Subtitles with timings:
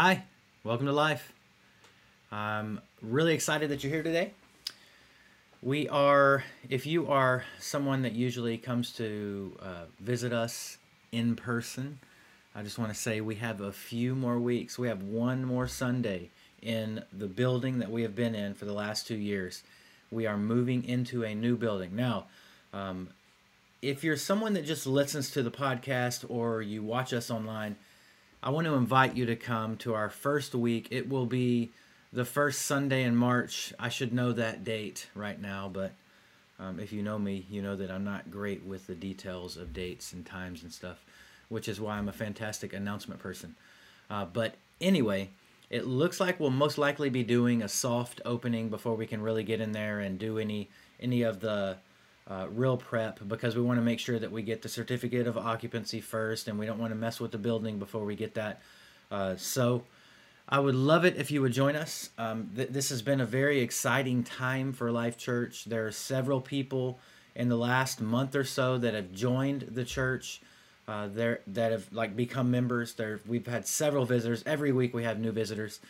[0.00, 0.22] Hi,
[0.62, 1.32] welcome to life.
[2.30, 4.30] I'm really excited that you're here today.
[5.60, 10.78] We are, if you are someone that usually comes to uh, visit us
[11.10, 11.98] in person,
[12.54, 14.78] I just want to say we have a few more weeks.
[14.78, 16.30] We have one more Sunday
[16.62, 19.64] in the building that we have been in for the last two years.
[20.12, 21.96] We are moving into a new building.
[21.96, 22.26] Now,
[22.72, 23.08] um,
[23.82, 27.74] if you're someone that just listens to the podcast or you watch us online,
[28.40, 30.88] I want to invite you to come to our first week.
[30.90, 31.70] It will be
[32.12, 33.72] the first Sunday in March.
[33.80, 35.92] I should know that date right now, but
[36.60, 39.72] um, if you know me, you know that I'm not great with the details of
[39.72, 41.04] dates and times and stuff,
[41.48, 43.56] which is why I'm a fantastic announcement person.
[44.08, 45.30] Uh, but anyway,
[45.68, 49.42] it looks like we'll most likely be doing a soft opening before we can really
[49.42, 50.68] get in there and do any
[51.00, 51.76] any of the
[52.28, 55.38] uh, real prep because we want to make sure that we get the certificate of
[55.38, 58.60] occupancy first and we don't want to mess with the building before we get that.
[59.10, 59.84] Uh, so
[60.48, 62.10] I would love it if you would join us.
[62.18, 65.64] Um, th- this has been a very exciting time for Life Church.
[65.64, 66.98] There are several people
[67.34, 70.42] in the last month or so that have joined the church.
[70.86, 72.94] Uh, there that have like become members.
[72.94, 74.42] There we've had several visitors.
[74.46, 75.80] Every week we have new visitors.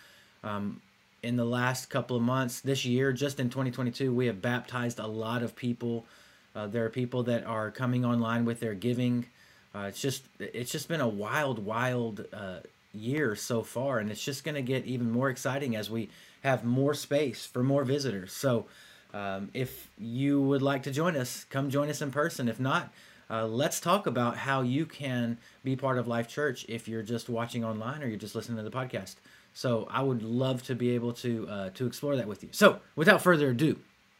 [0.43, 0.81] Um,
[1.23, 5.07] in the last couple of months, this year, just in 2022, we have baptized a
[5.07, 6.05] lot of people
[6.59, 9.27] uh, there are people that are coming online with their giving.
[9.73, 12.59] Uh, it's just it's just been a wild, wild uh,
[12.93, 16.11] year so far, and it's just going to get even more exciting as we
[16.43, 18.33] have more space for more visitors.
[18.33, 18.67] So,
[19.15, 22.49] um, if you would like to join us, come join us in person.
[22.49, 22.93] If not,
[23.31, 27.29] uh, let's talk about how you can be part of Life Church if you're just
[27.29, 29.15] watching online or you're just listening to the podcast.
[29.55, 32.49] So, I would love to be able to uh, to explore that with you.
[32.51, 33.79] So, without further ado,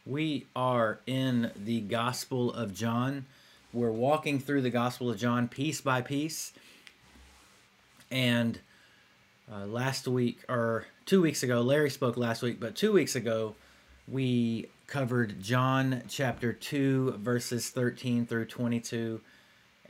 [0.09, 3.27] we are in the Gospel of John.
[3.75, 6.55] We're walking through the Gospel of John piece by piece.
[8.11, 8.59] And
[9.53, 13.55] uh, last week, or two weeks ago, Larry spoke last week, but two weeks ago,
[14.11, 19.21] we covered John chapter 2, verses 13 through 22.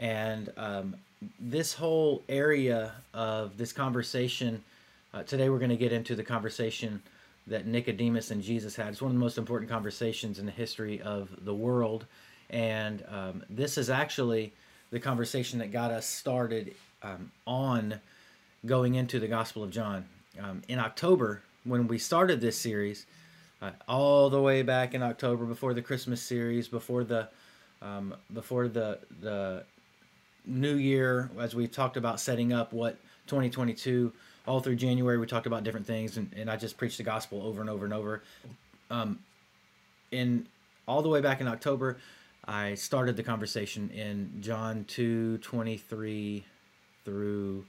[0.00, 0.96] And um,
[1.38, 4.64] this whole area of this conversation,
[5.14, 7.02] uh, today we're going to get into the conversation
[7.48, 8.88] that Nicodemus and Jesus had.
[8.88, 12.06] It's one of the most important conversations in the history of the world.
[12.50, 14.52] And um, this is actually
[14.90, 18.00] the conversation that got us started um, on
[18.64, 20.04] going into the Gospel of John.
[20.40, 23.06] Um, in October, when we started this series,
[23.60, 27.28] uh, all the way back in October, before the Christmas series, before the
[27.80, 29.64] um, before the the
[30.44, 34.12] New Year, as we talked about setting up what 2022
[34.48, 37.42] all through January, we talked about different things, and, and I just preached the gospel
[37.42, 38.22] over and over and over.
[38.90, 39.18] Um,
[40.10, 40.46] in
[40.86, 41.98] all the way back in October,
[42.46, 46.44] I started the conversation in John two twenty three
[47.04, 47.66] through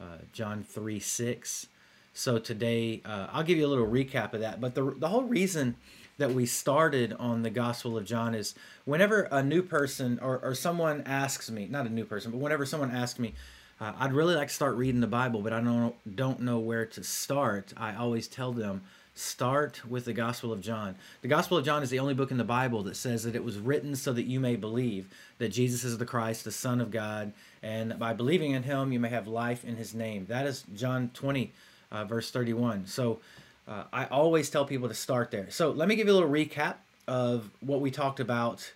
[0.00, 1.66] uh, John three six.
[2.14, 4.60] So today, uh, I'll give you a little recap of that.
[4.60, 5.76] But the the whole reason
[6.16, 8.54] that we started on the Gospel of John is
[8.86, 12.66] whenever a new person or, or someone asks me, not a new person, but whenever
[12.66, 13.34] someone asks me,
[13.80, 16.86] uh, I'd really like to start reading the Bible, but I don't don't know where
[16.86, 17.72] to start.
[17.76, 18.82] I always tell them
[19.14, 20.94] start with the Gospel of John.
[21.22, 23.44] The Gospel of John is the only book in the Bible that says that it
[23.44, 26.90] was written so that you may believe that Jesus is the Christ, the Son of
[26.90, 30.26] God, and by believing in Him you may have life in His name.
[30.28, 31.52] That is John twenty,
[31.90, 32.86] uh, verse thirty-one.
[32.86, 33.18] So.
[33.66, 35.50] Uh, I always tell people to start there.
[35.50, 38.72] So let me give you a little recap of what we talked about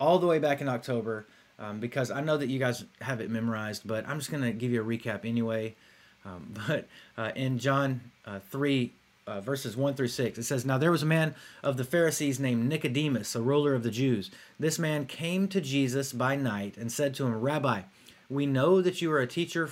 [0.00, 1.26] all the way back in October
[1.58, 4.52] um, because I know that you guys have it memorized, but I'm just going to
[4.52, 5.74] give you a recap anyway.
[6.24, 6.86] Um, but
[7.16, 8.92] uh, in John uh, 3,
[9.26, 12.38] uh, verses 1 through 6, it says, Now there was a man of the Pharisees
[12.38, 14.30] named Nicodemus, a ruler of the Jews.
[14.58, 17.82] This man came to Jesus by night and said to him, Rabbi,
[18.28, 19.70] we know that you are a teacher,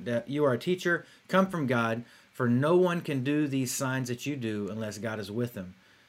[0.00, 4.08] that you are a teacher come from God, for no one can do these signs
[4.08, 5.74] that you do unless God is with him.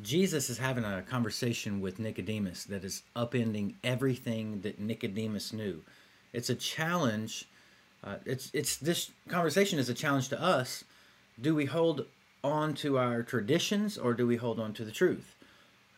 [0.00, 5.82] Jesus is having a conversation with Nicodemus that is upending everything that Nicodemus knew.
[6.32, 7.48] It's a challenge.
[8.04, 10.84] Uh, it's it's this conversation is a challenge to us.
[11.40, 12.06] Do we hold
[12.44, 15.34] on to our traditions or do we hold on to the truth?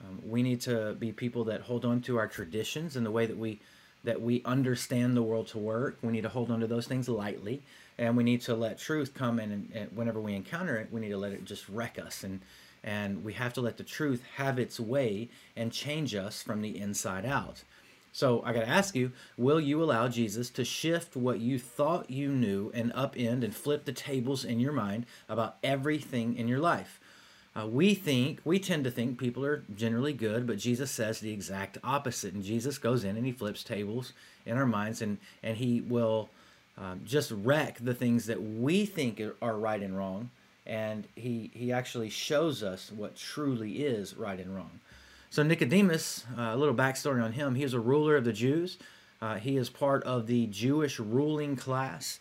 [0.00, 3.26] Um, we need to be people that hold on to our traditions and the way
[3.26, 3.60] that we
[4.04, 5.98] that we understand the world to work.
[6.02, 7.62] We need to hold on to those things lightly,
[7.98, 9.50] and we need to let truth come in.
[9.50, 12.40] And, and whenever we encounter it, we need to let it just wreck us and
[12.82, 16.78] and we have to let the truth have its way and change us from the
[16.78, 17.62] inside out.
[18.12, 22.10] So I got to ask you, will you allow Jesus to shift what you thought
[22.10, 26.58] you knew and upend and flip the tables in your mind about everything in your
[26.58, 27.00] life?
[27.54, 31.32] Uh, we think, we tend to think people are generally good, but Jesus says the
[31.32, 32.34] exact opposite.
[32.34, 34.12] And Jesus goes in and he flips tables
[34.46, 36.28] in our minds and, and he will
[36.76, 40.31] um, just wreck the things that we think are right and wrong.
[40.69, 44.81] And he, he actually shows us what truly is right and wrong.
[45.31, 48.79] So, Nicodemus, uh, a little backstory on him, he is a ruler of the Jews.
[49.20, 52.20] Uh, he is part of the Jewish ruling class.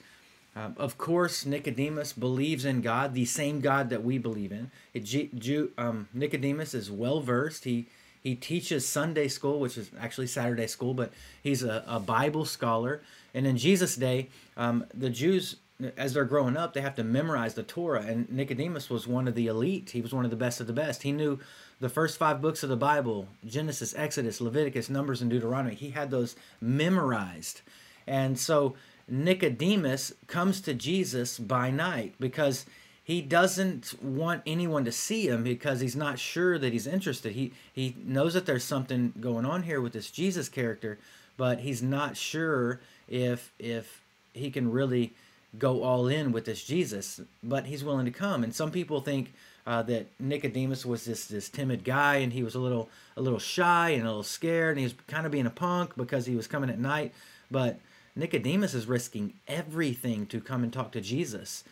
[0.55, 4.71] Um, of course, Nicodemus believes in God, the same God that we believe in.
[4.93, 7.65] It, Jew, um, Nicodemus is well versed.
[7.65, 7.87] He
[8.23, 13.01] he teaches Sunday school, which is actually Saturday school, but he's a, a Bible scholar.
[13.33, 14.27] And in Jesus' day,
[14.57, 15.55] um, the Jews,
[15.95, 18.01] as they're growing up, they have to memorize the Torah.
[18.01, 19.91] And Nicodemus was one of the elite.
[19.91, 21.03] He was one of the best of the best.
[21.03, 21.39] He knew
[21.79, 25.75] the first five books of the Bible Genesis, Exodus, Leviticus, Numbers, and Deuteronomy.
[25.75, 27.61] He had those memorized.
[28.07, 28.75] And so
[29.07, 32.65] Nicodemus comes to Jesus by night because
[33.03, 37.33] he doesn't want anyone to see him because he's not sure that he's interested.
[37.33, 40.97] He he knows that there's something going on here with this Jesus character,
[41.37, 44.01] but he's not sure if if
[44.33, 45.13] he can really
[45.57, 47.21] go all in with this Jesus.
[47.43, 48.43] But he's willing to come.
[48.43, 49.33] And some people think
[49.65, 53.39] uh, that Nicodemus was this this timid guy and he was a little a little
[53.39, 56.35] shy and a little scared and he was kind of being a punk because he
[56.35, 57.13] was coming at night.
[57.51, 57.79] But
[58.15, 61.63] Nicodemus is risking everything to come and talk to Jesus.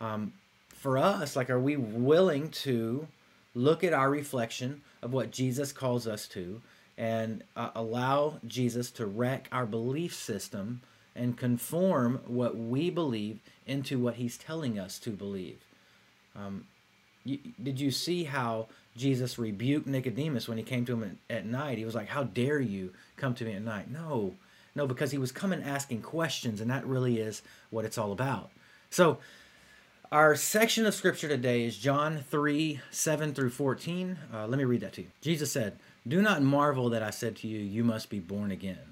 [0.00, 0.32] Um,
[0.68, 3.06] for us, like, are we willing to
[3.54, 6.60] look at our reflection of what Jesus calls us to
[6.98, 10.80] and uh, allow Jesus to wreck our belief system
[11.14, 15.58] and conform what we believe into what he's telling us to believe?
[16.34, 16.66] Um,
[17.24, 21.46] you, did you see how Jesus rebuked Nicodemus when he came to him at, at
[21.46, 21.78] night?
[21.78, 23.90] He was like, How dare you come to me at night?
[23.90, 24.34] No,
[24.74, 28.50] no, because he was coming asking questions, and that really is what it's all about.
[28.90, 29.18] So,
[30.10, 34.18] our section of scripture today is John 3 7 through 14.
[34.32, 35.08] Uh, let me read that to you.
[35.20, 38.91] Jesus said, Do not marvel that I said to you, You must be born again.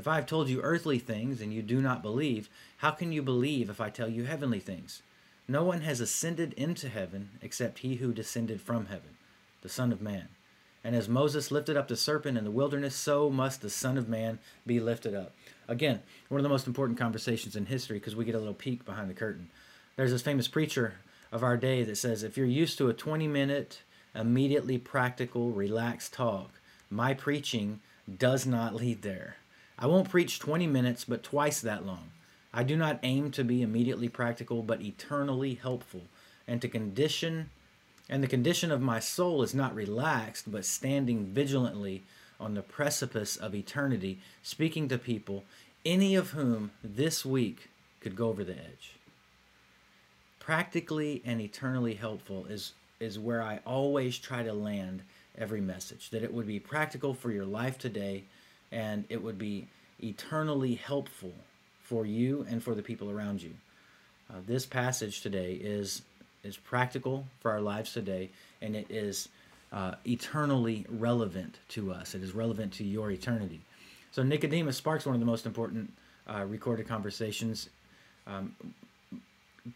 [0.00, 2.48] If I have told you earthly things and you do not believe,
[2.78, 5.02] how can you believe if I tell you heavenly things?
[5.46, 9.18] No one has ascended into heaven except he who descended from heaven,
[9.60, 10.28] the Son of Man.
[10.82, 14.08] And as Moses lifted up the serpent in the wilderness, so must the Son of
[14.08, 15.34] Man be lifted up.
[15.68, 16.00] Again,
[16.30, 19.10] one of the most important conversations in history because we get a little peek behind
[19.10, 19.50] the curtain.
[19.96, 20.94] There's this famous preacher
[21.30, 23.82] of our day that says if you're used to a 20 minute
[24.14, 26.52] immediately practical, relaxed talk.
[26.88, 27.80] My preaching
[28.16, 29.36] does not lead there.
[29.80, 32.10] I won't preach 20 minutes, but twice that long.
[32.52, 36.02] I do not aim to be immediately practical, but eternally helpful,
[36.46, 37.50] and to condition
[38.10, 42.02] and the condition of my soul is not relaxed, but standing vigilantly
[42.40, 45.44] on the precipice of eternity, speaking to people,
[45.86, 48.96] any of whom this week could go over the edge.
[50.40, 55.02] Practically and eternally helpful is is where I always try to land
[55.38, 56.10] every message.
[56.10, 58.24] That it would be practical for your life today
[58.70, 59.68] and it would be
[60.02, 61.32] eternally helpful
[61.82, 63.54] for you and for the people around you.
[64.30, 66.02] Uh, this passage today is
[66.42, 68.30] is practical for our lives today,
[68.62, 69.28] and it is
[69.72, 72.14] uh, eternally relevant to us.
[72.14, 73.60] It is relevant to your eternity.
[74.10, 75.92] So Nicodemus sparks one of the most important
[76.26, 77.68] uh, recorded conversations.
[78.26, 78.54] Um,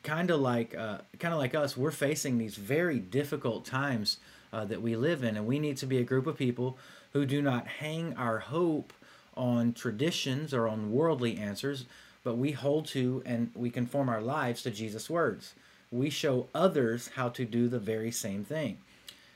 [0.02, 4.18] kind of like uh, kind of like us, we're facing these very difficult times
[4.52, 6.78] uh, that we live in, and we need to be a group of people
[7.12, 8.92] who do not hang our hope
[9.36, 11.86] on traditions or on worldly answers,
[12.22, 15.54] but we hold to and we conform our lives to Jesus' words.
[15.90, 18.78] We show others how to do the very same thing.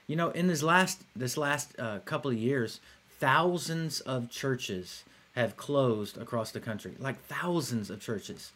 [0.06, 2.80] You know, in this last this last uh, couple of years,
[3.20, 8.52] thousands of churches have closed across the country, like thousands of churches.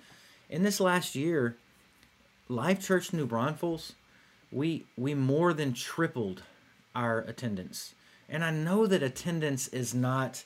[0.49, 1.57] In this last year,
[2.49, 3.93] Life Church New Braunfels,
[4.51, 6.43] we we more than tripled
[6.95, 7.95] our attendance.
[8.29, 10.45] And I know that attendance is not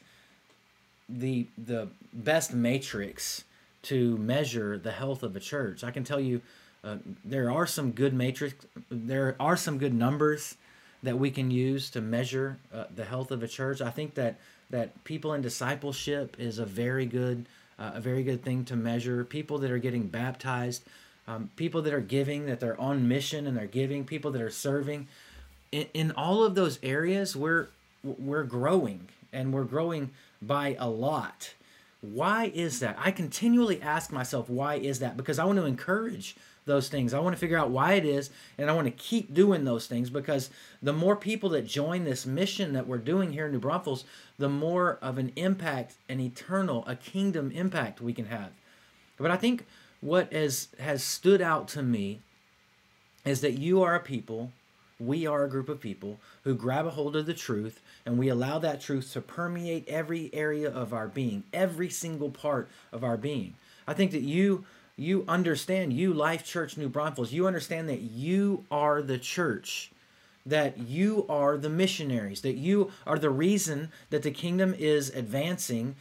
[1.08, 3.44] the the best matrix
[3.82, 5.84] to measure the health of a church.
[5.84, 6.40] I can tell you
[6.82, 8.54] uh, there are some good matrix
[8.90, 10.56] there are some good numbers
[11.02, 13.80] that we can use to measure uh, the health of a church.
[13.80, 14.36] I think that
[14.70, 17.46] that people in discipleship is a very good
[17.78, 19.24] uh, a very good thing to measure.
[19.24, 20.84] People that are getting baptized,
[21.28, 24.50] um, people that are giving, that they're on mission and they're giving, people that are
[24.50, 25.06] serving.
[25.72, 27.68] In, in all of those areas, we're
[28.02, 31.54] we're growing and we're growing by a lot.
[32.00, 32.96] Why is that?
[32.98, 35.16] I continually ask myself, why is that?
[35.16, 37.14] Because I want to encourage those things.
[37.14, 39.86] I want to figure out why it is, and I want to keep doing those
[39.86, 40.50] things because
[40.82, 44.04] the more people that join this mission that we're doing here in New Braunfels,
[44.38, 48.50] the more of an impact, an eternal, a kingdom impact we can have.
[49.16, 49.64] But I think
[50.00, 52.20] what has, has stood out to me
[53.24, 54.52] is that you are a people,
[54.98, 58.28] we are a group of people who grab a hold of the truth and we
[58.28, 63.16] allow that truth to permeate every area of our being, every single part of our
[63.16, 63.54] being.
[63.86, 64.64] I think that you
[64.98, 69.90] you understand, you Life Church New Braunfels, you understand that you are the church,
[70.46, 75.96] that you are the missionaries, that you are the reason that the kingdom is advancing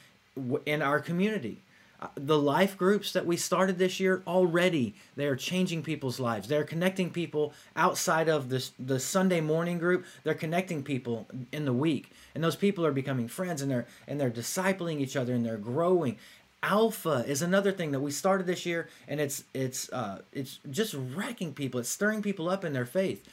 [0.66, 1.58] in our community.
[2.02, 6.48] Uh, the life groups that we started this year already they are changing people's lives.
[6.48, 10.06] They're connecting people outside of the, the sunday morning group.
[10.24, 12.12] They're connecting people in the week.
[12.34, 15.58] And those people are becoming friends and they're and they're discipling each other and they're
[15.58, 16.18] growing.
[16.62, 20.96] Alpha is another thing that we started this year and it's it's uh, it's just
[21.16, 21.80] wrecking people.
[21.80, 23.26] It's stirring people up in their faith.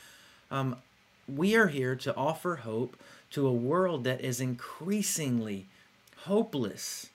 [0.53, 0.77] Um,
[1.27, 2.97] we are here to offer hope
[3.31, 5.67] to a world that is increasingly
[6.25, 7.09] hopeless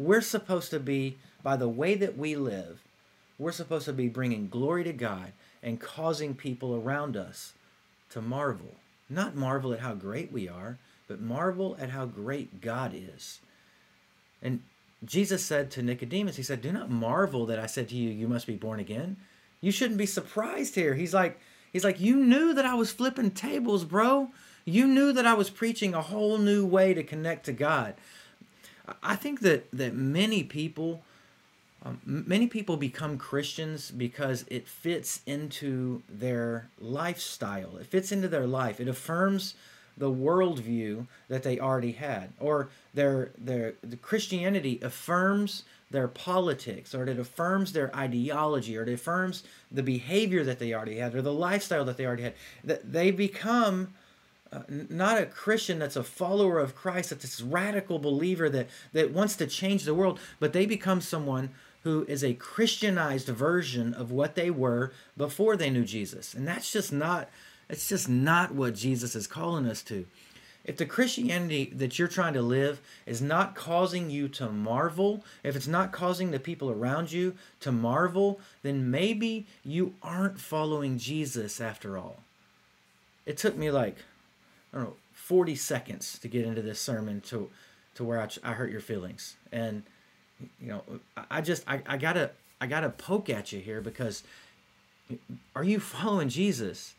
[0.00, 2.80] we're supposed to be by the way that we live
[3.38, 7.52] we're supposed to be bringing glory to god and causing people around us
[8.08, 8.74] to marvel
[9.08, 13.40] not marvel at how great we are but marvel at how great god is
[14.42, 14.60] and
[15.04, 18.28] Jesus said to Nicodemus, He said, Do not marvel that I said to you, You
[18.28, 19.16] must be born again.
[19.60, 20.94] You shouldn't be surprised here.
[20.94, 21.38] He's like,
[21.72, 24.28] He's like, You knew that I was flipping tables, bro.
[24.64, 27.94] You knew that I was preaching a whole new way to connect to God.
[29.02, 31.02] I think that that many people
[31.82, 37.78] um, many people become Christians because it fits into their lifestyle.
[37.78, 38.80] It fits into their life.
[38.80, 39.54] It affirms
[39.96, 47.04] the worldview that they already had, or their their the Christianity affirms their politics, or
[47.04, 49.42] it affirms their ideology, or it affirms
[49.72, 52.34] the behavior that they already had, or the lifestyle that they already had.
[52.62, 53.94] That they become
[54.52, 59.12] uh, not a Christian that's a follower of Christ, that's this radical believer that that
[59.12, 61.50] wants to change the world, but they become someone
[61.82, 66.72] who is a Christianized version of what they were before they knew Jesus, and that's
[66.72, 67.28] just not
[67.68, 70.06] it's just not what Jesus is calling us to.
[70.64, 75.56] If the Christianity that you're trying to live is not causing you to marvel, if
[75.56, 81.60] it's not causing the people around you to marvel, then maybe you aren't following Jesus
[81.60, 82.16] after all.
[83.24, 83.96] It took me like,
[84.72, 87.50] I don't know, 40 seconds to get into this sermon to,
[87.94, 89.36] to where I, I hurt your feelings.
[89.52, 89.82] And,
[90.60, 90.82] you know,
[91.30, 94.22] I just, I, I gotta, I gotta poke at you here because
[95.56, 96.94] are you following Jesus?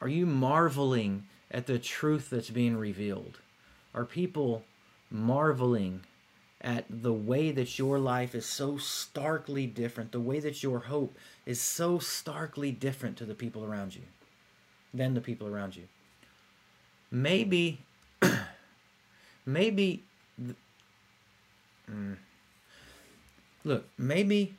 [0.00, 3.38] Are you marveling at the truth that's being revealed?
[3.94, 4.64] Are people
[5.10, 6.00] marveling
[6.60, 11.16] at the way that your life is so starkly different, the way that your hope
[11.44, 14.02] is so starkly different to the people around you
[14.92, 15.84] than the people around you?
[17.14, 17.78] Maybe,
[19.46, 20.02] maybe,
[21.88, 22.16] mm,
[23.64, 24.56] look, maybe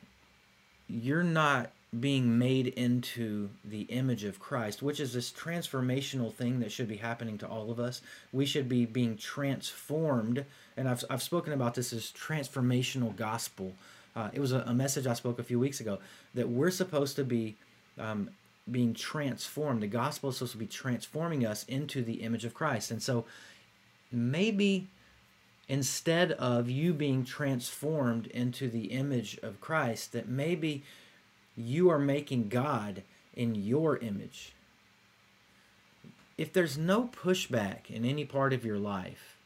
[0.88, 1.70] you're not
[2.00, 6.96] being made into the image of Christ, which is this transformational thing that should be
[6.96, 8.00] happening to all of us.
[8.32, 10.46] We should be being transformed,
[10.78, 13.74] and I've, I've spoken about this as transformational gospel.
[14.16, 15.98] Uh, it was a, a, message I spoke a few weeks ago
[16.32, 17.54] that we're supposed to be
[17.98, 18.30] um,
[18.70, 19.82] being transformed.
[19.82, 22.90] The gospel is supposed to be transforming us into the image of Christ.
[22.90, 23.24] And so
[24.10, 24.88] maybe
[25.68, 30.82] instead of you being transformed into the image of Christ, that maybe
[31.56, 33.02] you are making God
[33.34, 34.52] in your image.
[36.38, 39.36] If there's no pushback in any part of your life,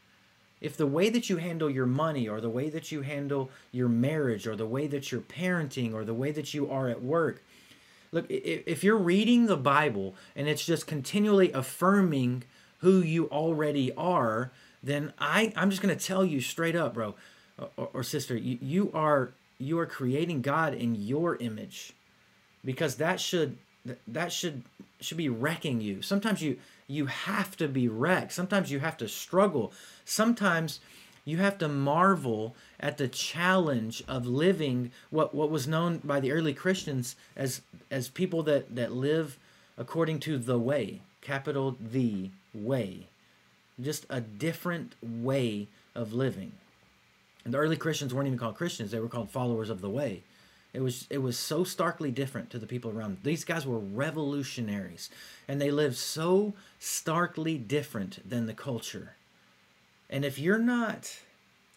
[0.59, 3.89] if the way that you handle your money or the way that you handle your
[3.89, 7.41] marriage or the way that you're parenting or the way that you are at work,
[8.11, 12.43] look, if you're reading the Bible and it's just continually affirming
[12.79, 14.51] who you already are,
[14.81, 17.15] then I, I'm just going to tell you straight up, bro
[17.77, 21.93] or, or sister, you, you are you are creating God in your image
[22.65, 23.57] because that should
[24.07, 24.63] that should
[24.99, 26.01] should be wrecking you.
[26.01, 28.33] Sometimes you you have to be wrecked.
[28.33, 29.71] Sometimes you have to struggle.
[30.05, 30.79] Sometimes
[31.25, 36.31] you have to marvel at the challenge of living what, what was known by the
[36.31, 37.61] early Christians as
[37.91, 39.37] as people that, that live
[39.77, 43.07] according to the way, capital the way.
[43.81, 46.51] just a different way of living.
[47.45, 50.23] And the early Christians weren't even called Christians; they were called followers of the way.
[50.73, 53.17] It was it was so starkly different to the people around.
[53.23, 55.09] These guys were revolutionaries,
[55.47, 59.15] and they lived so starkly different than the culture.
[60.09, 61.19] And if you're not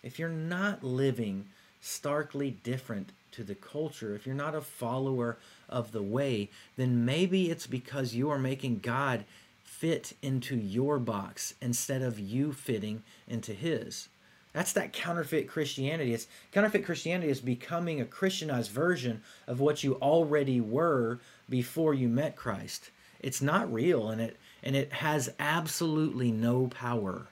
[0.04, 1.46] if you're not living
[1.80, 7.50] starkly different to the culture, if you're not a follower of the way, then maybe
[7.50, 9.25] it's because you are making God
[9.64, 14.08] fit into your box instead of you fitting into his.
[14.52, 16.14] That's that counterfeit Christianity.
[16.14, 21.18] It's counterfeit Christianity is becoming a Christianized version of what you already were
[21.50, 22.90] before you met Christ.
[23.20, 27.26] It's not real and it and it has absolutely no power.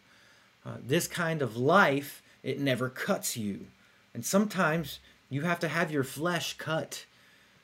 [0.66, 3.66] Uh, this kind of life, it never cuts you.
[4.14, 4.98] And sometimes
[5.30, 7.06] you have to have your flesh cut.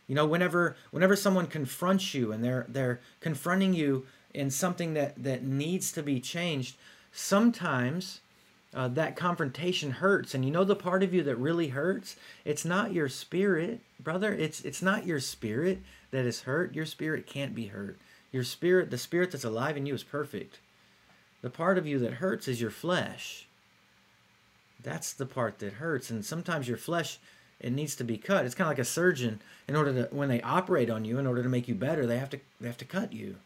[0.06, 5.22] You know, whenever whenever someone confronts you and they're they're confronting you in something that
[5.22, 6.76] that needs to be changed,
[7.12, 8.20] sometimes
[8.74, 10.34] uh, that confrontation hurts.
[10.34, 12.16] And you know the part of you that really hurts?
[12.44, 14.32] It's not your spirit brother.
[14.32, 15.80] It's it's not your spirit
[16.10, 16.74] that is hurt.
[16.74, 17.98] Your spirit can't be hurt.
[18.32, 20.60] Your spirit the spirit that's alive in you is perfect.
[21.42, 23.47] The part of you that hurts is your flesh
[24.82, 26.10] that's the part that hurts.
[26.10, 27.18] And sometimes your flesh
[27.60, 28.44] it needs to be cut.
[28.44, 29.40] It's kind of like a surgeon.
[29.66, 32.18] In order to when they operate on you in order to make you better they
[32.18, 33.36] have to they have to cut you.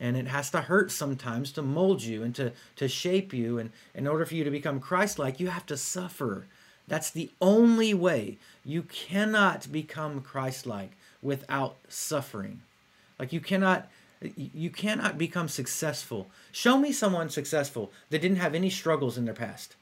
[0.00, 3.58] And it has to hurt sometimes to mold you and to, to shape you.
[3.58, 6.46] And in order for you to become christ-like you have to suffer.
[6.88, 8.36] That's the only way.
[8.64, 10.90] You cannot become christ-like
[11.22, 12.60] without suffering.
[13.18, 13.88] Like you cannot
[14.36, 16.28] you cannot become successful.
[16.50, 19.76] Show me someone successful that didn't have any struggles in their past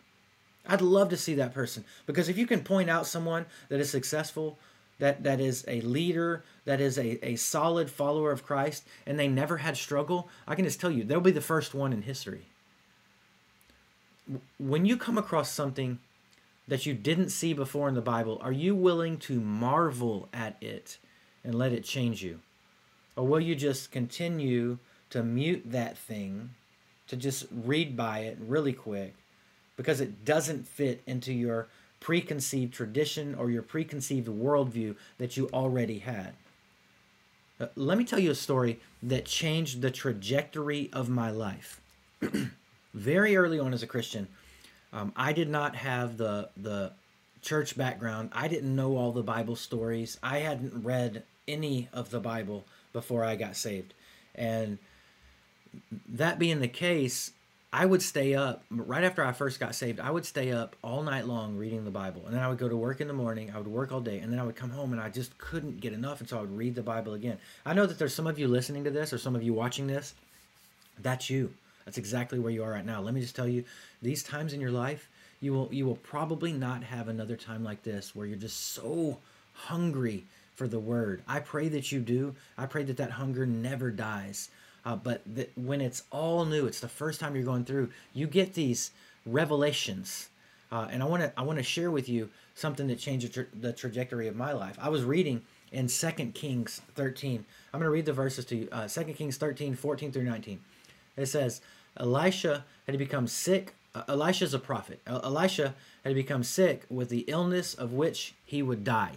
[0.69, 3.91] i'd love to see that person because if you can point out someone that is
[3.91, 4.59] successful
[5.03, 9.27] that that is a leader, that is a, a solid follower of Christ, and they
[9.27, 12.47] never had struggle, I can just tell you, they'll be the first one in history.
[14.59, 15.99] When you come across something
[16.69, 20.99] that you didn't see before in the Bible, are you willing to marvel at it
[21.43, 22.39] and let it change you?
[23.17, 24.79] Or will you just continue
[25.11, 26.51] to mute that thing,
[27.09, 29.15] to just read by it really quick
[29.77, 31.69] because it doesn't fit into your
[32.01, 36.35] preconceived tradition or your preconceived worldview that you already had.
[37.61, 41.81] Uh, let me tell you a story that changed the trajectory of my life.
[42.95, 44.27] Very early on as a Christian,
[44.93, 46.93] um, I did not have the the
[47.41, 48.31] church background.
[48.33, 50.19] I didn't know all the Bible stories.
[50.23, 53.95] I hadn't read any of the Bible before I got saved,
[54.35, 54.79] and
[56.09, 57.31] that being the case,
[57.75, 59.99] I would stay up right after I first got saved.
[59.99, 62.69] I would stay up all night long reading the Bible, and then I would go
[62.69, 63.51] to work in the morning.
[63.51, 65.81] I would work all day, and then I would come home, and I just couldn't
[65.81, 67.39] get enough, and so I would read the Bible again.
[67.65, 69.87] I know that there's some of you listening to this, or some of you watching
[69.87, 70.15] this.
[70.99, 71.55] That's you.
[71.87, 73.01] That's exactly where you are right now.
[73.01, 73.65] Let me just tell you,
[74.03, 75.09] these times in your life,
[75.41, 79.19] you will you will probably not have another time like this where you're just so
[79.55, 81.23] hungry for the Word.
[81.27, 82.35] I pray that you do.
[82.59, 84.51] I pray that that hunger never dies.
[84.85, 85.23] Uh, but
[85.55, 87.91] when it's all new, it's the first time you're going through.
[88.13, 88.91] You get these
[89.25, 90.29] revelations,
[90.73, 93.31] uh, and I want to I want to share with you something that changed the,
[93.31, 94.77] tra- the, trajectory of my life.
[94.81, 97.45] I was reading in 2 Kings 13.
[97.73, 98.69] I'm going to read the verses to you.
[98.71, 100.61] Uh, 2 Kings 13, 14 through 19.
[101.17, 101.61] It says,
[101.97, 103.75] Elisha had become sick.
[103.95, 105.01] Uh, Elisha's a prophet.
[105.07, 109.13] Elisha had become sick with the illness of which he would die.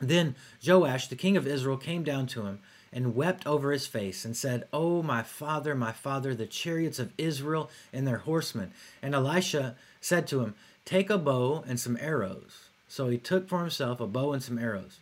[0.00, 0.34] Then
[0.66, 2.60] Joash, the king of Israel, came down to him
[2.92, 7.12] and wept over his face and said, Oh, my father, my father, the chariots of
[7.16, 8.72] Israel and their horsemen.
[9.02, 12.68] And Elisha said to him, Take a bow and some arrows.
[12.88, 14.98] So he took for himself a bow and some arrows.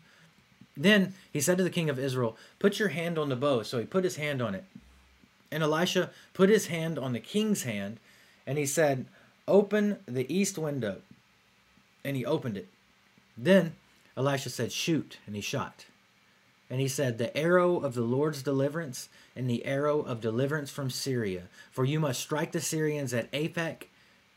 [0.77, 3.63] Then he said to the king of Israel, Put your hand on the bow.
[3.63, 4.65] So he put his hand on it.
[5.51, 7.99] And Elisha put his hand on the king's hand,
[8.47, 9.07] and he said,
[9.47, 10.99] Open the east window.
[12.05, 12.69] And he opened it.
[13.37, 13.75] Then
[14.17, 15.19] Elisha said, Shoot.
[15.27, 15.87] And he shot.
[16.71, 20.91] And he said, The arrow of the Lord's deliverance and the arrow of deliverance from
[20.91, 21.45] Syria.
[21.71, 23.85] For you must strike the Syrians at Aphek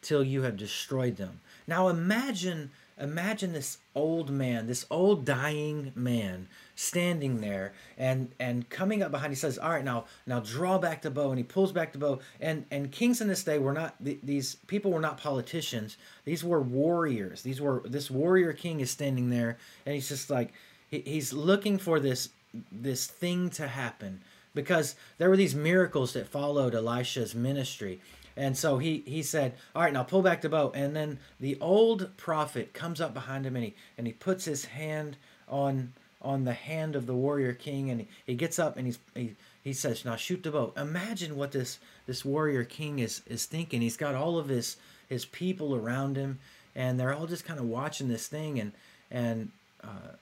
[0.02, 1.42] till you have destroyed them.
[1.68, 9.04] Now imagine imagine this old man, this old dying man standing there and and coming
[9.04, 11.72] up behind he says, "All right, now now draw back the bow." And he pulls
[11.72, 12.20] back the bow.
[12.40, 15.98] And and kings in this day were not these people were not politicians.
[16.26, 17.42] These were warriors.
[17.42, 20.54] These were this warrior king is standing there and he's just like
[20.92, 22.30] he's looking for this
[22.72, 24.22] this thing to happen
[24.54, 28.02] because there were these miracles that followed Elisha's ministry.
[28.36, 30.74] And so he, he said, All right, now pull back the boat.
[30.76, 34.66] And then the old prophet comes up behind him and he, and he puts his
[34.66, 38.86] hand on on the hand of the warrior king and he, he gets up and
[38.86, 43.22] he's he, he says, "Now shoot the bow." Imagine what this this warrior king is
[43.28, 43.82] is thinking.
[43.82, 44.78] He's got all of his
[45.10, 46.40] his people around him,
[46.76, 48.60] and they're all just kind of watching this thing.
[48.60, 48.72] And
[49.10, 49.52] and
[49.84, 50.16] uh,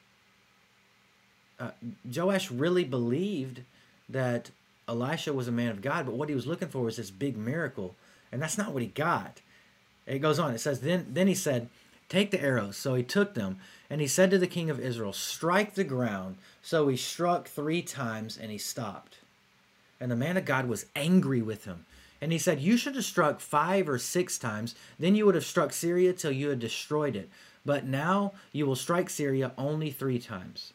[1.59, 1.71] uh,
[2.05, 3.61] Joash really believed
[4.07, 4.51] that
[4.87, 7.37] Elisha was a man of God, but what he was looking for was this big
[7.37, 7.95] miracle,
[8.31, 9.41] and that's not what he got.
[10.07, 10.53] It goes on.
[10.53, 11.69] It says, "Then then he said."
[12.09, 12.75] Take the arrows.
[12.75, 16.37] So he took them, and he said to the king of Israel, Strike the ground.
[16.63, 19.17] So he struck three times, and he stopped.
[20.01, 21.85] And the man of God was angry with him.
[22.21, 24.75] And he said, You should have struck five or six times.
[24.97, 27.29] Then you would have struck Syria till you had destroyed it.
[27.65, 30.73] But now you will strike Syria only three times.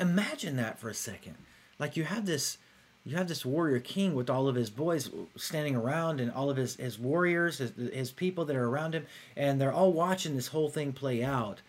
[0.00, 1.36] Imagine that for a second.
[1.78, 2.58] Like you have this
[3.04, 6.56] you have this warrior king with all of his boys standing around and all of
[6.56, 9.04] his, his warriors, his, his people that are around him,
[9.36, 11.60] and they're all watching this whole thing play out.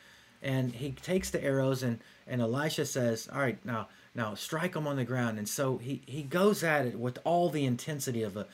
[0.41, 4.87] And he takes the arrows and, and Elisha says, All right, now now strike them
[4.87, 5.37] on the ground.
[5.37, 8.47] And so he, he goes at it with all the intensity of a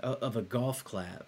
[0.00, 1.26] of a golf clap.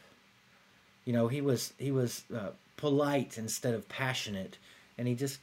[1.05, 4.59] You know, he was he was uh, polite instead of passionate,
[4.99, 5.41] and he just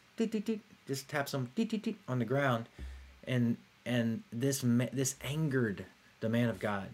[0.87, 1.51] just taps them
[2.07, 2.67] on the ground,
[3.25, 5.85] and and this this angered
[6.19, 6.87] the man of God.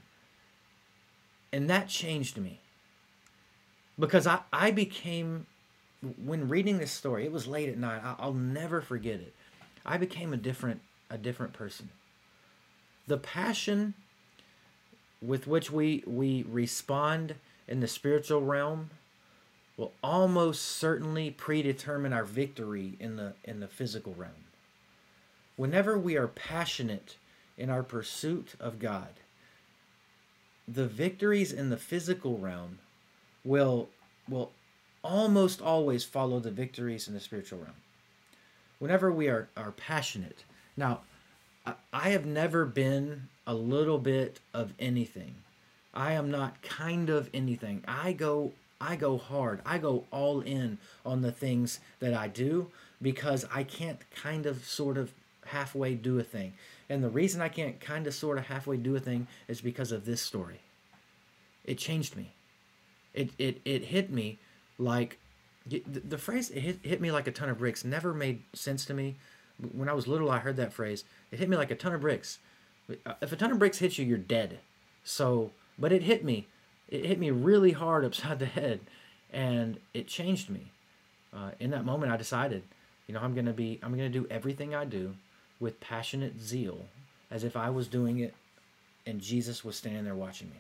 [1.52, 2.60] And that changed me.
[4.00, 5.46] Because I, I became
[6.24, 8.02] when reading this story, it was late at night.
[8.04, 9.34] I'll never forget it.
[9.86, 11.90] I became a different a different person.
[13.08, 13.94] The passion
[15.22, 17.36] with which we we respond
[17.68, 18.90] in the spiritual realm
[19.78, 24.32] will almost certainly predetermine our victory in the in the physical realm.
[25.56, 27.18] Whenever we are passionate
[27.58, 29.20] in our pursuit of God,
[30.68, 32.80] the victories in the physical realm
[33.44, 33.90] will
[34.30, 34.52] will
[35.04, 37.76] almost always follow the victories in the spiritual realm.
[38.80, 40.44] Whenever we are, are passionate.
[40.78, 41.02] Now,
[41.92, 45.36] I have never been a little bit of anything.
[45.94, 47.84] I am not kind of anything.
[47.88, 48.54] I go
[48.84, 49.62] I go hard.
[49.66, 52.70] I go all in on the things that I do
[53.02, 55.14] because I can't kind of sort of
[55.46, 56.54] halfway do a thing.
[56.90, 59.94] And the reason I can't kind of sort of halfway do a thing is because
[59.94, 60.60] of this story.
[61.64, 62.34] It changed me.
[63.14, 64.38] It it it hit me
[64.78, 65.18] like
[65.66, 68.94] the, phrase it hit, hit me like a ton of bricks never made sense to
[68.94, 69.16] me.
[69.72, 71.06] When I was little, I heard that phrase.
[71.32, 72.40] It hit me like a ton of bricks.
[73.06, 74.60] Uh, if a ton of bricks hits you, you're dead.
[75.06, 76.48] So, but it hit me.
[76.94, 78.80] It hit me really hard upside the head,
[79.32, 80.72] and it changed me.
[81.34, 82.62] Uh, in that moment, I decided,
[83.08, 85.16] you know, I'm gonna be, I'm gonna do everything I do
[85.60, 86.86] with passionate zeal
[87.32, 88.36] as if I was doing it
[89.06, 90.58] and Jesus was standing there watching me.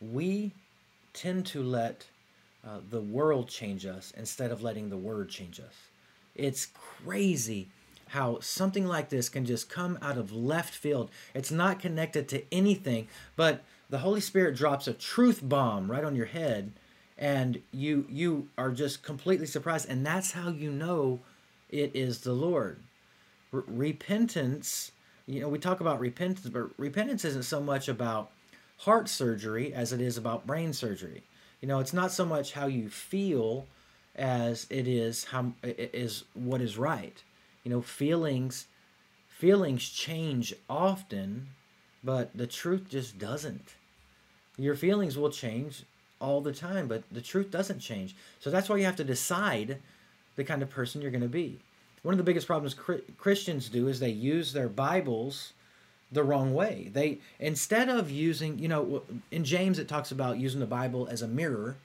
[0.00, 0.52] We
[1.12, 2.06] tend to let
[2.66, 5.74] uh, the world change us instead of letting the word change us.
[6.34, 7.68] It's crazy
[8.08, 11.10] how something like this can just come out of left field.
[11.34, 16.16] It's not connected to anything, but the Holy Spirit drops a truth bomb right on
[16.16, 16.72] your head
[17.16, 21.20] and you you are just completely surprised and that's how you know
[21.70, 22.80] it is the Lord.
[23.52, 24.90] R- repentance,
[25.26, 28.32] you know, we talk about repentance, but repentance isn't so much about
[28.78, 31.22] heart surgery as it is about brain surgery.
[31.60, 33.64] You know, it's not so much how you feel
[34.16, 37.22] as it is how it is what is right.
[37.62, 38.66] You know, feelings
[39.28, 41.50] feelings change often,
[42.02, 43.74] but the truth just doesn't.
[44.56, 45.84] Your feelings will change
[46.20, 48.14] all the time, but the truth doesn't change.
[48.40, 49.78] So that's why you have to decide
[50.36, 51.58] the kind of person you're going to be.
[52.02, 52.76] One of the biggest problems
[53.18, 55.52] Christians do is they use their Bibles
[56.12, 56.90] the wrong way.
[56.92, 61.22] They instead of using, you know, in James it talks about using the Bible as
[61.22, 61.76] a mirror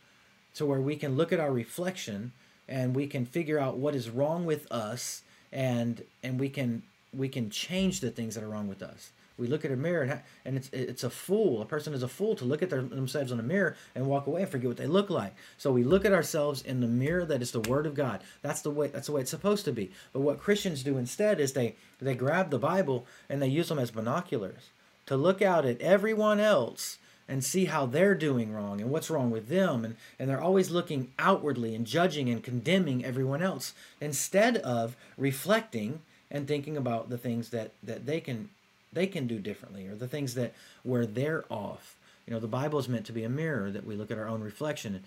[0.56, 2.34] to where we can look at our reflection
[2.68, 7.30] and we can figure out what is wrong with us and and we can we
[7.30, 9.12] can change the things that are wrong with us.
[9.40, 11.62] We look at a mirror and, and it's it's a fool.
[11.62, 14.28] A person is a fool to look at their, themselves in a mirror and walk
[14.28, 15.34] away and forget what they look like.
[15.58, 18.22] So we look at ourselves in the mirror that is the Word of God.
[18.42, 18.88] That's the way.
[18.88, 19.92] That's the way it's supposed to be.
[20.14, 23.80] But what Christians do instead is they they grab the Bible and they use them
[23.80, 24.70] as binoculars
[25.06, 29.30] to look out at everyone else and see how they're doing wrong and what's wrong
[29.30, 34.58] with them and, and they're always looking outwardly and judging and condemning everyone else instead
[34.58, 38.50] of reflecting and thinking about the things that that they can
[38.92, 41.96] they can do differently or the things that where they're off.
[42.26, 44.28] You know the bible is meant to be a mirror that we look at our
[44.28, 45.04] own reflection.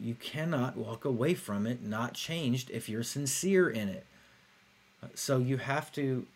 [0.00, 4.06] You cannot walk away from it not changed if you're sincere in it.
[5.02, 6.26] Uh, so you have to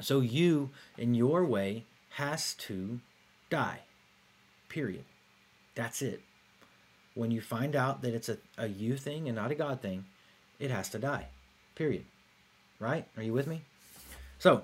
[0.00, 3.00] so you in your way has to
[3.48, 3.80] die
[4.68, 5.04] period.
[5.74, 6.20] That's it.
[7.14, 10.04] When you find out that it's a, a you thing and not a god thing
[10.58, 11.26] it has to die
[11.74, 12.04] period.
[12.78, 13.06] Right?
[13.16, 13.62] Are you with me?
[14.38, 14.62] So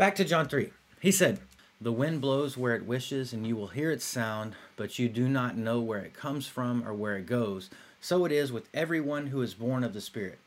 [0.00, 0.70] Back to John 3.
[1.02, 1.40] He said,
[1.78, 5.28] The wind blows where it wishes, and you will hear its sound, but you do
[5.28, 7.68] not know where it comes from or where it goes.
[8.00, 10.38] So it is with everyone who is born of the Spirit.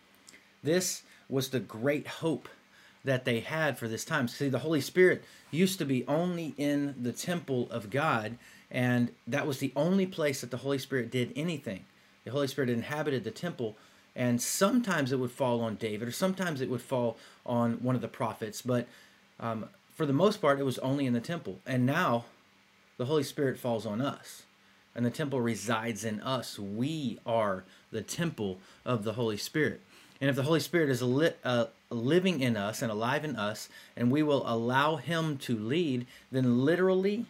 [0.64, 2.50] This was the great hope
[3.04, 4.28] that they had for this time.
[4.28, 8.40] See, the Holy Spirit used to be only in the temple of God,
[8.72, 11.86] and that was the only place that the Holy Spirit did anything.
[12.26, 13.78] The Holy Spirit inhabited the temple,
[14.16, 18.02] and sometimes it would fall on David, or sometimes it would fall on one of
[18.02, 18.88] the prophets, but
[19.44, 21.60] um, for the most part, it was only in the temple.
[21.68, 22.26] And now
[22.98, 24.44] the Holy Spirit falls on us,
[24.96, 26.58] and the temple resides in us.
[26.58, 29.82] We are the temple of the Holy Spirit.
[30.22, 33.68] And if the Holy Spirit is li- uh, living in us and alive in us,
[33.98, 37.26] and we will allow Him to lead, then literally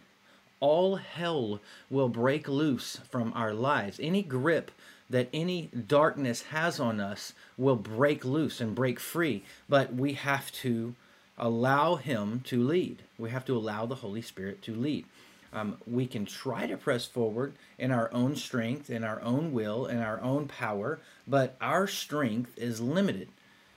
[0.60, 3.98] all hell will break loose from our lives.
[4.00, 4.70] Any grip
[5.10, 10.52] that any darkness has on us will break loose and break free, but we have
[10.52, 10.94] to
[11.38, 13.02] allow Him to lead.
[13.18, 15.06] We have to allow the Holy Spirit to lead.
[15.52, 19.86] Um, we can try to press forward in our own strength, in our own will,
[19.86, 23.28] in our own power, but our strength is limited.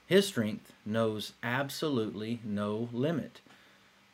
[0.07, 3.41] His strength knows absolutely no limit.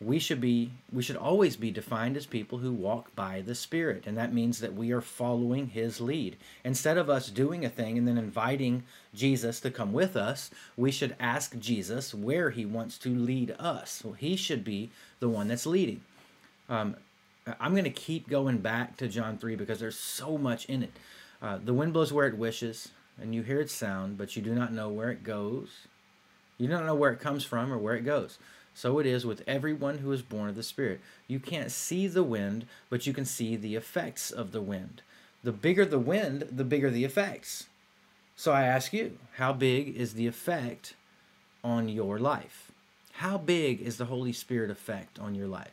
[0.01, 4.03] We should be we should always be defined as people who walk by the Spirit,
[4.05, 6.35] and that means that we are following his lead.
[6.63, 8.83] Instead of us doing a thing and then inviting
[9.15, 14.03] Jesus to come with us, we should ask Jesus where he wants to lead us.
[14.17, 16.01] He should be the one that's leading.
[16.67, 16.97] Um,
[17.59, 20.91] I'm going to keep going back to John 3 because there's so much in it.
[21.41, 22.89] Uh, the wind blows where it wishes,
[23.21, 25.69] and you hear its sound, but you do not know where it goes.
[26.57, 28.37] You don't know where it comes from or where it goes.
[28.73, 30.99] So it is with everyone who is born of the Spirit.
[31.27, 35.01] You can't see the wind, but you can see the effects of the wind.
[35.43, 37.67] The bigger the wind, the bigger the effects.
[38.35, 40.95] So I ask you, how big is the effect
[41.63, 42.71] on your life?
[43.13, 45.71] How big is the Holy Spirit effect on your life?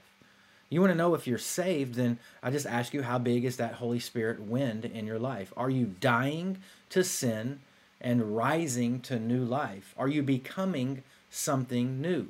[0.68, 3.56] You want to know if you're saved, then I just ask you, how big is
[3.56, 5.52] that Holy Spirit wind in your life?
[5.56, 6.58] Are you dying
[6.90, 7.60] to sin
[8.00, 9.94] and rising to new life?
[9.98, 12.28] Are you becoming something new?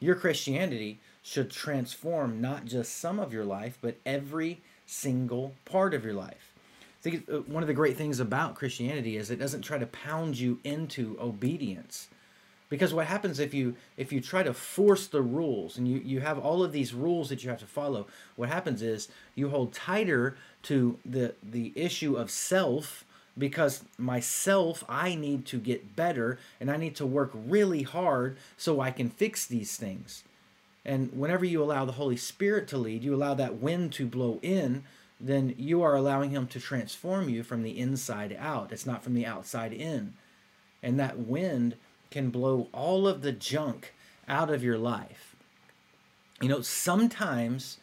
[0.00, 6.04] Your Christianity should transform not just some of your life, but every single part of
[6.04, 6.52] your life.
[7.00, 9.86] I think uh, one of the great things about Christianity is it doesn't try to
[9.86, 12.08] pound you into obedience
[12.68, 16.20] because what happens if you if you try to force the rules and you you
[16.20, 19.72] have all of these rules that you have to follow what happens is you hold
[19.72, 23.04] tighter to the the issue of self
[23.38, 28.80] because myself i need to get better and i need to work really hard so
[28.80, 30.22] i can fix these things.
[30.84, 34.38] And whenever you allow the holy spirit to lead you allow that wind to blow
[34.42, 34.84] in
[35.20, 38.72] then you are allowing him to transform you from the inside out.
[38.72, 40.14] It's not from the outside in.
[40.82, 41.76] And that wind
[42.10, 43.94] can blow all of the junk
[44.28, 45.34] out of your life.
[46.40, 47.78] You know, sometimes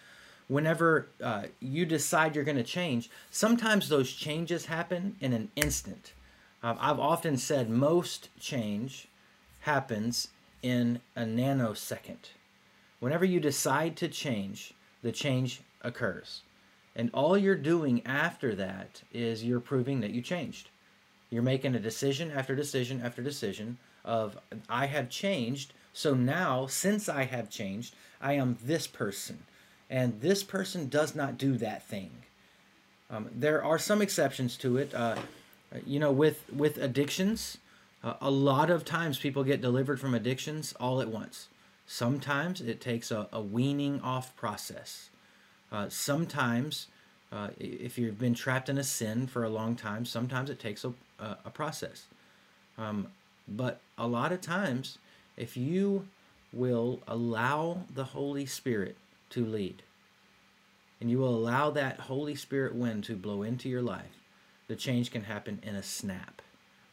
[0.54, 6.13] whenever uh, you decide you're going to change, sometimes those changes happen in an instant.
[6.62, 9.08] Uh, I've often said most change
[9.62, 10.28] happens
[10.62, 12.30] in a nanosecond.
[13.00, 16.44] Whenever you decide to change, the change occurs.
[16.96, 20.70] And all you're doing after that is you're proving that you changed.
[21.32, 24.38] You're making a decision after decision after decision of
[24.70, 25.74] I have changed.
[25.94, 29.39] So now, since I have changed, I am this person.
[29.93, 32.10] And this person does not do that thing.
[33.12, 34.91] Um, there are some exceptions to it.
[34.91, 35.17] Uh,
[35.86, 37.60] you know, with, with addictions,
[38.03, 41.47] uh, a lot of times people get delivered from addictions all at once.
[41.86, 45.12] Sometimes it takes a, a weaning off process.
[45.71, 46.88] Uh, sometimes,
[47.32, 50.84] uh, if you've been trapped in a sin for a long time, sometimes it takes
[50.84, 52.06] a, a, a process.
[52.79, 53.10] Um,
[53.47, 54.97] but a lot of times,
[55.38, 56.08] if you
[56.51, 58.97] will allow the Holy Spirit
[59.34, 59.84] to lead,
[61.00, 64.17] and you will allow that Holy Spirit wind to blow into your life,
[64.67, 66.41] the change can happen in a snap,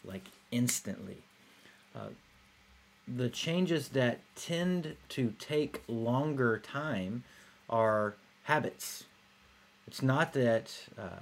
[0.04, 1.18] like instantly.
[1.94, 2.08] Uh,
[3.06, 7.24] the changes that tend to take longer time
[7.68, 9.04] are habits.
[9.86, 11.20] It's not that uh,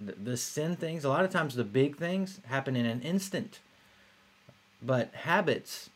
[0.00, 3.60] the, the sin things, a lot of times the big things happen in an instant.
[4.82, 5.90] But habits,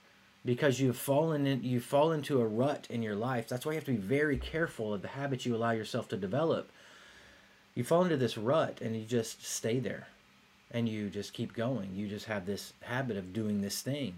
[0.45, 3.49] because you've fallen in, you fall into a rut in your life.
[3.49, 6.17] That's why you have to be very careful of the habits you allow yourself to
[6.17, 6.71] develop.
[7.75, 10.09] You fall into this rut and you just stay there,
[10.71, 11.91] and you just keep going.
[11.95, 14.15] You just have this habit of doing this thing.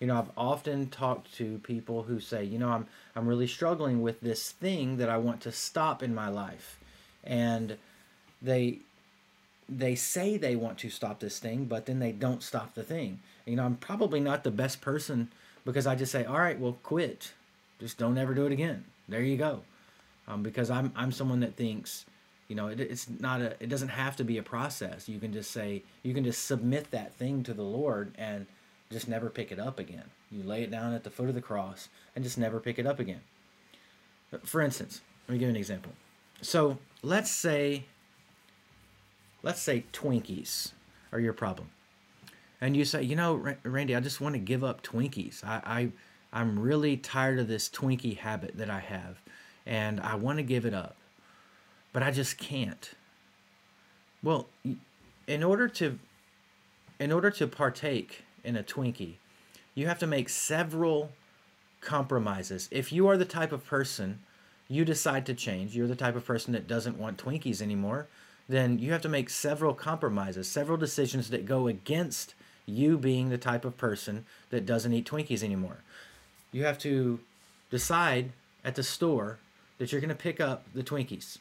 [0.00, 4.02] You know, I've often talked to people who say, you know, I'm I'm really struggling
[4.02, 6.78] with this thing that I want to stop in my life,
[7.22, 7.76] and
[8.40, 8.78] they
[9.68, 13.20] they say they want to stop this thing, but then they don't stop the thing.
[13.46, 15.28] You know, I'm probably not the best person
[15.64, 17.32] because I just say, all right, well, quit.
[17.80, 18.84] just don't ever do it again.
[19.08, 19.62] There you go.
[20.28, 22.06] Um, because I'm I'm someone that thinks,
[22.48, 25.08] you know, it, it's not a it doesn't have to be a process.
[25.08, 28.46] You can just say you can just submit that thing to the Lord and
[28.90, 30.04] just never pick it up again.
[30.30, 32.86] You lay it down at the foot of the cross and just never pick it
[32.86, 33.20] up again.
[34.44, 35.92] For instance, let me give you an example.
[36.40, 37.84] So let's say
[39.42, 40.72] let's say Twinkies
[41.12, 41.70] are your problem.
[42.62, 45.42] And you say, you know, Randy, I just want to give up Twinkies.
[45.42, 45.92] I, I
[46.32, 49.20] I'm really tired of this Twinkie habit that I have,
[49.66, 50.94] and I want to give it up,
[51.92, 52.92] but I just can't.
[54.22, 54.46] Well,
[55.26, 55.98] in order to
[57.00, 59.14] in order to partake in a Twinkie,
[59.74, 61.10] you have to make several
[61.80, 62.68] compromises.
[62.70, 64.20] If you are the type of person
[64.68, 68.06] you decide to change, you're the type of person that doesn't want Twinkies anymore,
[68.48, 73.38] then you have to make several compromises, several decisions that go against you being the
[73.38, 75.78] type of person that doesn't eat Twinkies anymore
[76.52, 77.18] you have to
[77.70, 78.30] decide
[78.64, 79.38] at the store
[79.78, 81.38] that you're going to pick up the Twinkies.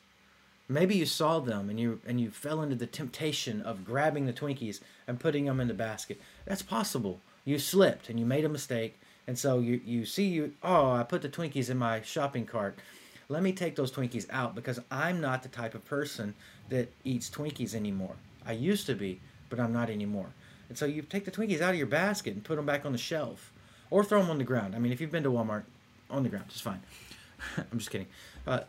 [0.68, 4.34] Maybe you saw them and you and you fell into the temptation of grabbing the
[4.34, 6.20] Twinkies and putting them in the basket.
[6.46, 7.20] That's possible.
[7.44, 11.04] You slipped and you made a mistake, and so you you see you oh I
[11.04, 12.80] put the Twinkies in my shopping cart.
[13.28, 16.34] Let me take those Twinkies out because I'm not the type of person
[16.70, 18.16] that eats Twinkies anymore.
[18.46, 20.28] I used to be, but I'm not anymore.
[20.72, 22.94] And so you take the Twinkies out of your basket and put them back on
[22.94, 23.52] the shelf
[23.90, 24.74] or throw them on the ground.
[24.74, 25.64] I mean, if you've been to Walmart,
[26.10, 26.82] on the ground, it's fine.
[27.58, 28.08] I'm just kidding.
[28.48, 28.62] Uh,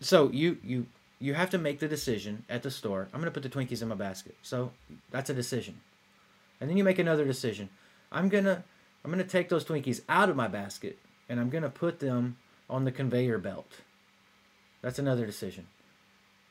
[0.00, 0.86] so you you
[1.20, 3.08] you have to make the decision at the store.
[3.10, 4.36] I'm going to put the Twinkies in my basket.
[4.42, 4.72] So
[5.10, 5.80] that's a decision.
[6.60, 7.70] And then you make another decision.
[8.12, 8.62] I'm going to
[9.02, 10.98] I'm going to take those Twinkies out of my basket
[11.30, 12.36] and I'm going to put them
[12.68, 13.80] on the conveyor belt.
[14.82, 15.68] That's another decision.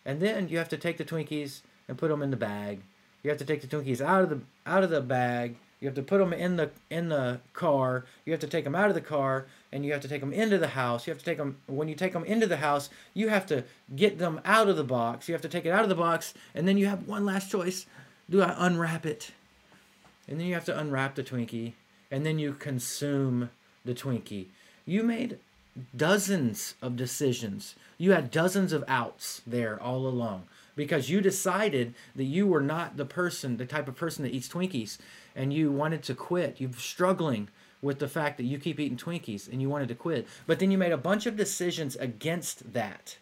[0.03, 2.81] And then you have to take the Twinkies and put them in the bag.
[3.23, 5.95] You have to take the Twinkies out of the out of the bag you have
[5.95, 8.05] to put them in the in the car.
[8.23, 10.31] You have to take them out of the car, and you have to take them
[10.31, 11.05] into the house.
[11.05, 12.89] You have to take them when you take them into the house.
[13.13, 15.27] You have to get them out of the box.
[15.27, 17.51] You have to take it out of the box, and then you have one last
[17.51, 17.85] choice:
[18.29, 19.31] Do I unwrap it?
[20.25, 21.73] And then you have to unwrap the Twinkie,
[22.09, 23.49] and then you consume
[23.83, 24.45] the Twinkie.
[24.85, 25.37] You made
[25.93, 27.75] dozens of decisions.
[27.97, 30.43] You had dozens of outs there all along
[30.75, 34.47] because you decided that you were not the person, the type of person that eats
[34.47, 34.97] Twinkies
[35.35, 36.59] and you wanted to quit.
[36.59, 37.49] You're struggling
[37.81, 40.27] with the fact that you keep eating Twinkies and you wanted to quit.
[40.47, 43.17] But then you made a bunch of decisions against that,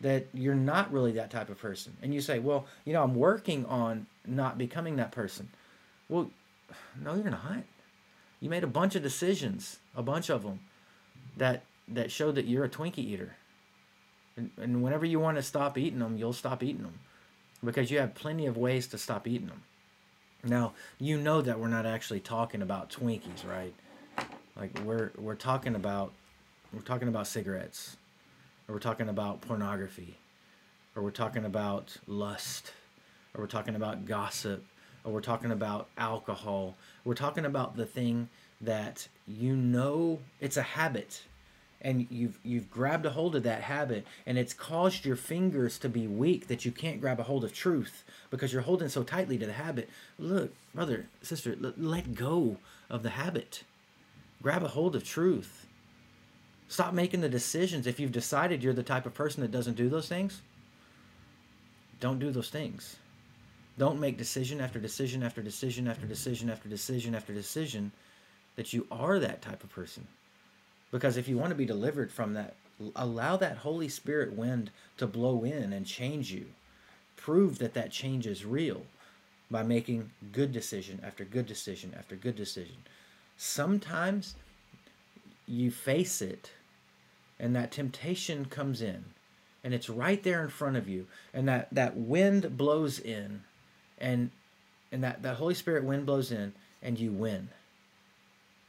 [0.00, 1.96] that you're not really that type of person.
[2.02, 5.50] And you say, well, you know, I'm working on not becoming that person.
[6.08, 6.30] Well,
[7.00, 7.64] no, you're not.
[8.40, 10.60] You made a bunch of decisions, a bunch of them,
[11.36, 13.36] that that showed that you're a Twinkie eater.
[14.56, 16.98] And, whenever you want to stop eating them, you'll stop eating them
[17.64, 19.62] because you have plenty of ways to stop eating them.
[20.42, 23.74] Now, you know that we're not actually talking about Twinkies, right?
[24.56, 26.12] Like we're we're talking about
[26.72, 27.96] we're talking about cigarettes.
[28.68, 30.16] Or we're talking about pornography.
[30.94, 32.72] Or we're talking about lust.
[33.34, 34.64] Or we're talking about gossip.
[35.04, 36.76] Or we're talking about alcohol.
[37.04, 38.28] We're talking about the thing
[38.60, 41.22] that you know it's a habit
[41.82, 45.88] and you've you've grabbed a hold of that habit and it's caused your fingers to
[45.88, 49.38] be weak that you can't grab a hold of truth because you're holding so tightly
[49.38, 49.88] to the habit.
[50.18, 53.64] Look brother sister let go of the habit.
[54.42, 55.66] Grab a hold of truth.
[56.68, 57.86] Stop making the decisions.
[57.86, 60.40] If you've decided you're the type of person that doesn't do those things
[62.00, 62.96] don't do those things.
[63.78, 67.92] Don't make decision after decision after decision after decision after decision after decision
[68.56, 70.06] that you are that type of person
[70.90, 72.54] because if you want to be delivered from that,
[72.96, 76.46] allow that Holy Spirit wind to blow in and change you.
[77.16, 78.82] Prove that that change is real
[79.50, 82.76] by making good decision after good decision after good decision.
[83.36, 84.34] Sometimes
[85.46, 86.52] you face it
[87.38, 89.04] and that temptation comes in
[89.64, 93.42] and it's right there in front of you and that that wind blows in
[93.98, 94.30] and
[94.92, 97.48] and that that holy spirit wind blows in and you win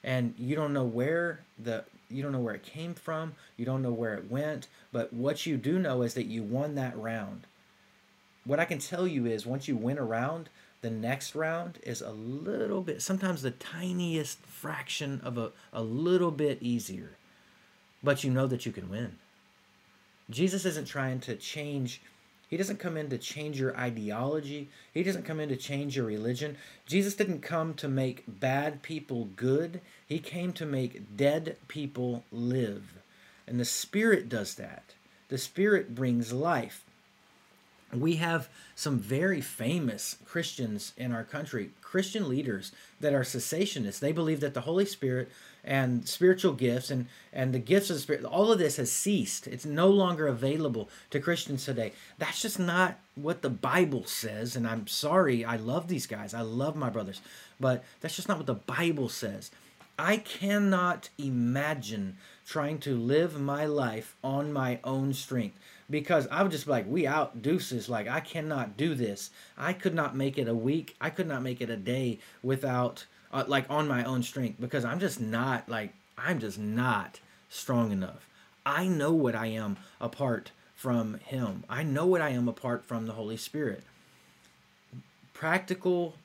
[0.04, 3.82] and you don't know where the you don't know where it came from, you don't
[3.82, 7.48] know where it went, but what you do know is that you won that round.
[8.46, 10.50] What I can tell you is once you win a round,
[10.82, 16.32] the next round is a little bit, sometimes the tiniest fraction of a, a little
[16.32, 17.12] bit easier.
[18.04, 19.18] But you know that you can win.
[20.30, 22.02] Jesus isn't trying to change
[22.52, 24.68] he doesn't come in to change your ideology.
[24.94, 26.58] He doesn't come in to change your religion.
[26.86, 29.80] Jesus didn't come to make bad people good.
[30.06, 32.96] He came to make dead people live.
[33.48, 34.96] And the Spirit does that.
[35.30, 36.84] The Spirit brings life.
[37.94, 42.72] we have some very famous Christians in our country, Christian leaders
[43.02, 44.00] that are cessationists.
[44.00, 45.30] They believe that the Holy Spirit
[45.62, 49.46] and spiritual gifts and, and the gifts of the Spirit, all of this has ceased.
[49.46, 51.92] It's no longer available to Christians today.
[52.18, 54.56] That's just not what the Bible says.
[54.56, 57.20] And I'm sorry, I love these guys, I love my brothers,
[57.60, 59.52] but that's just not what the Bible says.
[60.00, 62.16] I cannot imagine
[62.48, 65.60] trying to live my life on my own strength
[65.92, 67.90] because I would just like, we out deuces.
[67.90, 69.30] Like, I cannot do this.
[69.58, 70.96] I could not make it a week.
[71.02, 74.86] I could not make it a day without, uh, like, on my own strength because
[74.86, 77.20] I'm just not, like, I'm just not
[77.50, 78.28] strong enough.
[78.66, 83.06] I know what I am apart from Him, I know what I am apart from
[83.06, 83.84] the Holy Spirit.
[85.34, 86.16] Practical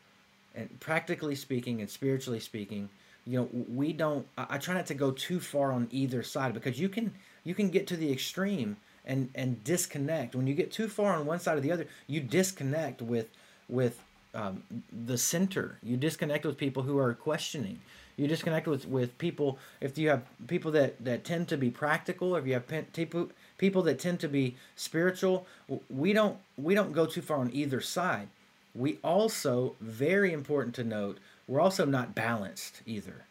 [0.54, 2.88] and practically speaking and spiritually speaking,
[3.26, 6.54] you know, we don't, I, I try not to go too far on either side
[6.54, 7.12] because you can,
[7.44, 10.34] you can get to the extreme and and disconnect.
[10.34, 13.28] When you get too far on one side or the other, you disconnect with
[13.68, 14.00] with
[14.34, 14.62] um,
[15.06, 15.78] the center.
[15.82, 17.80] You disconnect with people who are questioning.
[18.16, 22.36] You disconnect with with people if you have people that that tend to be practical,
[22.36, 25.46] if you have people people that tend to be spiritual.
[25.88, 28.28] We don't we don't go too far on either side.
[28.74, 31.18] We also very important to note.
[31.48, 33.24] We're also not balanced either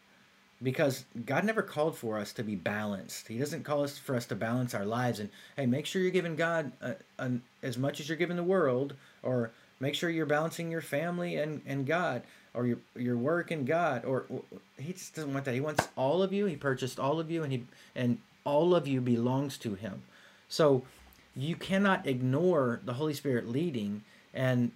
[0.62, 3.28] because God never called for us to be balanced.
[3.28, 6.10] He doesn't call us for us to balance our lives and hey, make sure you're
[6.10, 7.30] giving God uh, a, a,
[7.62, 9.50] as much as you're giving the world, or
[9.80, 12.22] make sure you're balancing your family and, and God,
[12.54, 14.24] or your your work and God, or
[14.78, 15.54] He just doesn't want that.
[15.54, 16.46] He wants all of you.
[16.46, 20.02] He purchased all of you, and he and all of you belongs to Him.
[20.48, 20.84] So
[21.36, 24.02] you cannot ignore the Holy Spirit leading.
[24.32, 24.72] And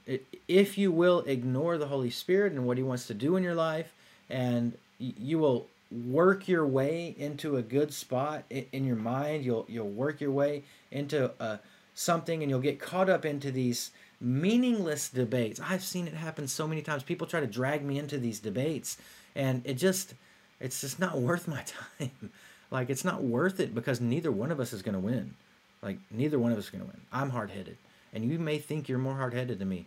[0.49, 3.55] if you will ignore the Holy Spirit and what He wants to do in your
[3.55, 3.93] life,
[4.29, 9.45] and you will work your way into a good spot in your mind.
[9.45, 11.57] You'll you'll work your way into uh,
[11.95, 13.91] something, and you'll get caught up into these
[14.21, 15.61] meaningless debates.
[15.61, 17.03] I've seen it happen so many times.
[17.03, 18.99] People try to drag me into these debates,
[19.35, 20.15] and it just
[20.61, 21.65] it's just not worth my
[21.99, 22.31] time.
[22.71, 25.35] like it's not worth it because neither one of us is going to win.
[25.83, 27.01] Like neither one of us is going to win.
[27.13, 27.79] I'm hard headed,
[28.13, 29.87] and you may think you're more hard headed than me,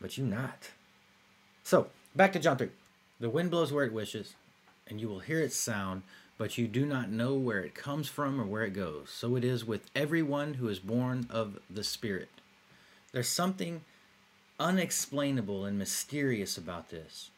[0.00, 0.70] but you're not.
[1.62, 2.70] So back to John three.
[3.20, 4.34] The wind blows where it wishes
[4.90, 6.02] and you will hear its sound,
[6.36, 9.10] but you do not know where it comes from or where it goes.
[9.10, 12.28] So it is with everyone who is born of the Spirit.
[13.12, 13.82] There's something
[14.58, 17.30] unexplainable and mysterious about this.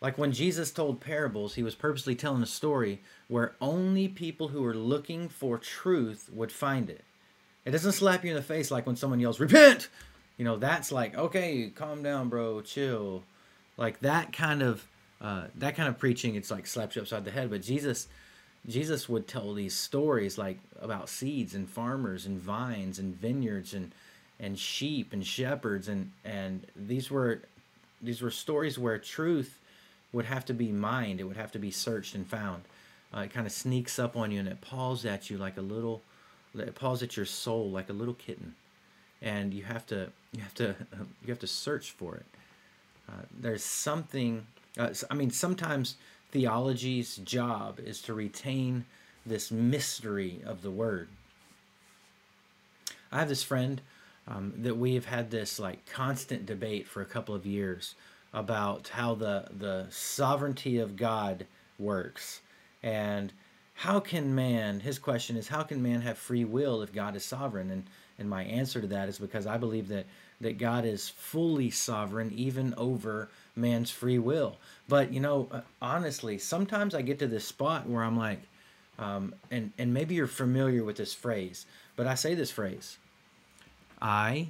[0.00, 4.62] Like when Jesus told parables, he was purposely telling a story where only people who
[4.62, 7.04] were looking for truth would find it.
[7.64, 9.88] It doesn't slap you in the face like when someone yells, Repent!
[10.36, 13.22] You know, that's like, okay, calm down, bro, chill.
[13.76, 14.86] Like that kind of
[15.20, 18.08] uh, that kind of preaching it's like slaps you upside the head but jesus
[18.66, 23.92] jesus would tell these stories like about seeds and farmers and vines and vineyards and
[24.40, 27.40] and sheep and shepherds and and these were
[28.02, 29.58] these were stories where truth
[30.12, 32.62] would have to be mined it would have to be searched and found.
[33.14, 35.62] Uh, it kind of sneaks up on you and it paws at you like a
[35.62, 36.02] little
[36.56, 38.54] it paws at your soul like a little kitten.
[39.22, 40.74] And you have to you have to
[41.24, 42.26] you have to search for it.
[43.08, 44.46] Uh, there's something
[44.78, 45.96] uh, I mean, sometimes
[46.30, 48.84] theology's job is to retain
[49.24, 51.08] this mystery of the word.
[53.10, 53.80] I have this friend
[54.26, 57.94] um, that we have had this like constant debate for a couple of years
[58.32, 61.46] about how the the sovereignty of God
[61.78, 62.40] works
[62.82, 63.32] and
[63.74, 67.24] how can man his question is how can man have free will if God is
[67.24, 67.84] sovereign and
[68.18, 70.06] and my answer to that is because I believe that
[70.40, 74.56] that God is fully sovereign even over man's free will.
[74.88, 78.40] But you know, uh, honestly, sometimes I get to this spot where I'm like,
[78.98, 82.98] um, and and maybe you're familiar with this phrase, but I say this phrase:
[84.00, 84.48] I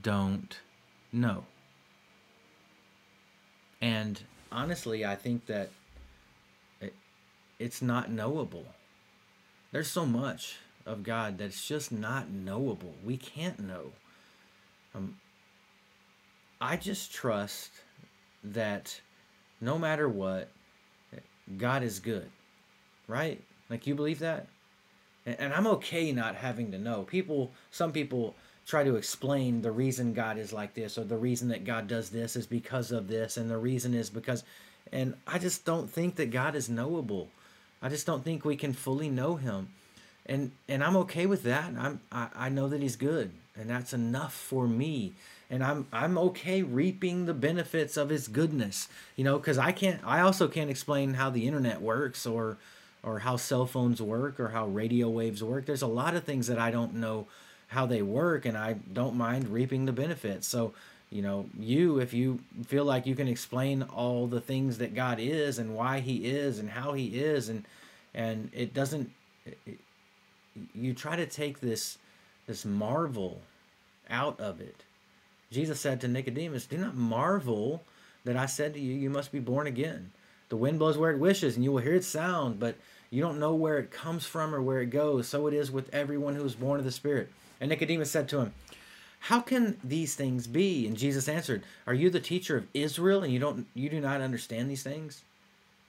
[0.00, 0.58] don't
[1.12, 1.44] know.
[3.80, 4.20] And
[4.52, 5.70] honestly, I think that
[6.80, 6.94] it,
[7.58, 8.66] it's not knowable.
[9.72, 12.94] There's so much of God that's just not knowable.
[13.04, 13.92] We can't know.
[14.94, 15.16] Um,
[16.60, 17.70] I just trust
[18.44, 19.00] that
[19.60, 20.48] no matter what,
[21.58, 22.28] God is good,
[23.08, 23.40] right?
[23.68, 24.46] Like you believe that?
[25.26, 27.02] And, and I'm okay not having to know.
[27.02, 28.34] People, some people
[28.66, 32.10] try to explain the reason God is like this or the reason that God does
[32.10, 34.44] this is because of this and the reason is because
[34.92, 37.28] and I just don't think that God is knowable.
[37.80, 39.70] I just don't think we can fully know him.
[40.26, 41.72] And and I'm okay with that.
[41.76, 45.12] I'm I, I know that he's good and that's enough for me
[45.52, 48.88] and I'm I'm okay reaping the benefits of his goodness.
[49.14, 52.56] You know, cuz I can't I also can't explain how the internet works or
[53.04, 55.66] or how cell phones work or how radio waves work.
[55.66, 57.26] There's a lot of things that I don't know
[57.68, 60.46] how they work and I don't mind reaping the benefits.
[60.46, 60.74] So,
[61.10, 65.18] you know, you, if you feel like you can explain all the things that God
[65.18, 67.64] is and why he is and how he is and,
[68.14, 69.10] and it doesn't,
[69.46, 69.78] it,
[70.74, 71.98] you try to take this,
[72.46, 73.40] this marvel
[74.10, 74.84] out of it.
[75.52, 77.82] Jesus said to Nicodemus, do not marvel
[78.24, 80.10] that I said to you, you must be born again.
[80.48, 82.76] The wind blows where it wishes and you will hear its sound, but
[83.10, 85.28] you don't know where it comes from or where it goes.
[85.28, 87.30] So it is with everyone who is born of the Spirit.
[87.60, 88.54] And Nicodemus said to him,
[89.20, 90.86] How can these things be?
[90.86, 94.20] And Jesus answered, Are you the teacher of Israel and you don't you do not
[94.20, 95.22] understand these things?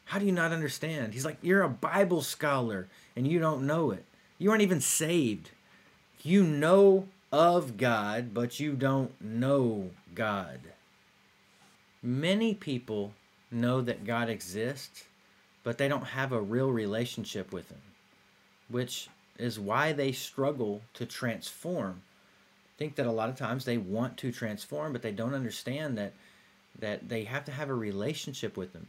[0.05, 1.13] How do you not understand?
[1.13, 4.03] He's like, You're a Bible scholar and you don't know it.
[4.37, 5.49] You aren't even saved.
[6.23, 10.59] You know of God, but you don't know God.
[12.03, 13.13] Many people
[13.49, 15.05] know that God exists,
[15.63, 17.81] but they don't have a real relationship with Him,
[18.69, 19.09] which
[19.39, 22.03] is why they struggle to transform.
[22.75, 25.97] I think that a lot of times they want to transform, but they don't understand
[25.97, 26.13] that
[26.79, 28.87] that they have to have a relationship with him.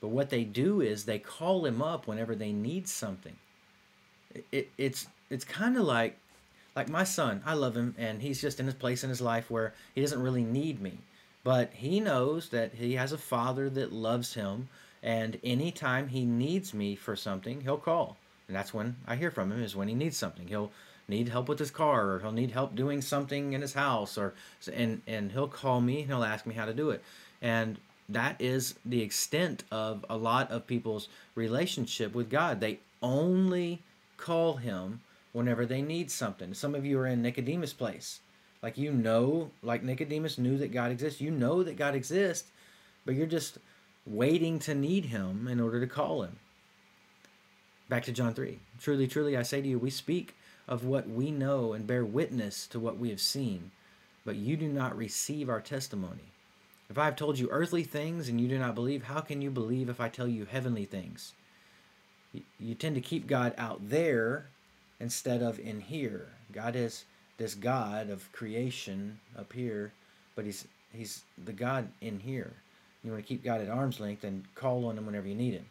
[0.00, 3.36] But what they do is they call him up whenever they need something.
[4.34, 6.18] It, it, it's it's kind of like
[6.74, 7.42] like my son.
[7.44, 10.22] I love him, and he's just in his place in his life where he doesn't
[10.22, 10.98] really need me,
[11.42, 14.68] but he knows that he has a father that loves him,
[15.02, 18.16] and anytime he needs me for something, he'll call
[18.48, 20.46] and that's when I hear from him is when he needs something.
[20.48, 20.70] He'll
[21.08, 24.34] need help with his car, or he'll need help doing something in his house, or
[24.72, 27.02] and and he'll call me and he'll ask me how to do it,
[27.40, 32.60] and that is the extent of a lot of people's relationship with God.
[32.60, 33.80] They only
[34.18, 35.00] call him
[35.34, 36.54] whenever they need something.
[36.54, 38.20] Some of you are in Nicodemus' place.
[38.62, 41.20] Like you know, like Nicodemus knew that God exists.
[41.20, 42.48] You know that God exists,
[43.04, 43.58] but you're just
[44.06, 46.38] waiting to need him in order to call him.
[47.90, 48.58] Back to John 3.
[48.80, 50.34] Truly, truly, I say to you, we speak
[50.66, 53.70] of what we know and bear witness to what we have seen,
[54.24, 56.32] but you do not receive our testimony.
[56.88, 59.50] If I have told you earthly things and you do not believe, how can you
[59.50, 61.34] believe if I tell you heavenly things?
[62.58, 64.46] You tend to keep God out there
[65.00, 66.28] instead of in here.
[66.52, 67.04] God is
[67.36, 69.92] this God of creation up here,
[70.36, 72.52] but he's he's the God in here.
[73.02, 75.54] You want to keep God at arm's length and call on him whenever you need
[75.54, 75.66] him.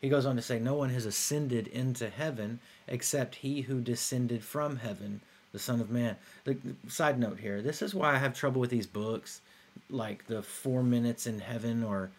[0.00, 4.42] He goes on to say, No one has ascended into heaven except he who descended
[4.42, 5.20] from heaven,
[5.52, 6.16] the Son of Man.
[6.44, 6.56] The,
[6.88, 9.40] side note here this is why I have trouble with these books,
[9.90, 12.10] like the Four Minutes in Heaven or